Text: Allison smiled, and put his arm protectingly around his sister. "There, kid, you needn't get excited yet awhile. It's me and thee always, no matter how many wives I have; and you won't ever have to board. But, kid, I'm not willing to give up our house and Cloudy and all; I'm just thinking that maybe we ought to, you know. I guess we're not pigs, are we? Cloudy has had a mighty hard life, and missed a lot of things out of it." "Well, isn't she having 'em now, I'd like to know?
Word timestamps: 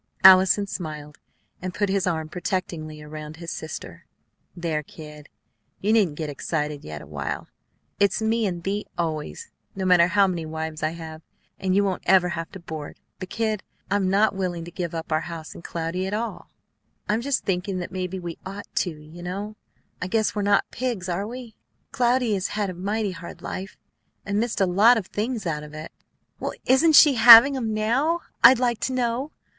Allison 0.23 0.65
smiled, 0.65 1.19
and 1.61 1.75
put 1.75 1.87
his 1.87 2.07
arm 2.07 2.27
protectingly 2.27 3.03
around 3.03 3.35
his 3.37 3.51
sister. 3.51 4.07
"There, 4.57 4.81
kid, 4.81 5.29
you 5.79 5.93
needn't 5.93 6.17
get 6.17 6.27
excited 6.27 6.83
yet 6.83 7.03
awhile. 7.03 7.49
It's 7.99 8.19
me 8.19 8.47
and 8.47 8.63
thee 8.63 8.87
always, 8.97 9.51
no 9.75 9.85
matter 9.85 10.07
how 10.07 10.25
many 10.25 10.43
wives 10.43 10.81
I 10.81 10.93
have; 10.93 11.21
and 11.59 11.75
you 11.75 11.83
won't 11.83 12.01
ever 12.07 12.29
have 12.29 12.51
to 12.53 12.59
board. 12.59 12.97
But, 13.19 13.29
kid, 13.29 13.61
I'm 13.91 14.09
not 14.09 14.33
willing 14.33 14.65
to 14.65 14.71
give 14.71 14.95
up 14.95 15.11
our 15.11 15.21
house 15.21 15.53
and 15.53 15.63
Cloudy 15.63 16.07
and 16.07 16.15
all; 16.15 16.49
I'm 17.07 17.21
just 17.21 17.43
thinking 17.45 17.77
that 17.77 17.91
maybe 17.91 18.17
we 18.19 18.39
ought 18.43 18.73
to, 18.77 18.89
you 18.89 19.21
know. 19.21 19.55
I 20.01 20.07
guess 20.07 20.33
we're 20.33 20.41
not 20.41 20.71
pigs, 20.71 21.09
are 21.09 21.27
we? 21.27 21.53
Cloudy 21.91 22.33
has 22.33 22.47
had 22.47 22.71
a 22.71 22.73
mighty 22.73 23.11
hard 23.11 23.43
life, 23.43 23.77
and 24.25 24.39
missed 24.39 24.59
a 24.59 24.65
lot 24.65 24.97
of 24.97 25.05
things 25.05 25.45
out 25.45 25.61
of 25.61 25.75
it." 25.75 25.91
"Well, 26.39 26.53
isn't 26.65 26.93
she 26.93 27.13
having 27.13 27.55
'em 27.55 27.71
now, 27.75 28.21
I'd 28.43 28.57
like 28.57 28.79
to 28.79 28.93
know? 28.93 29.31